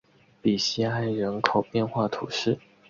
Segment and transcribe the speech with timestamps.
[0.41, 2.57] 比西埃人口变化图示